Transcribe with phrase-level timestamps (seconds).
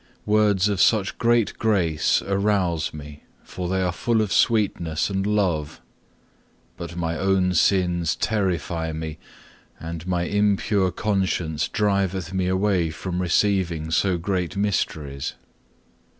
[0.25, 5.79] Words of such great grace arouse me, for they are full of sweetness and love;
[6.75, 9.19] but my own sins terrify me,
[9.79, 15.33] and my impure conscience driveth me away from receiving so great mysteries.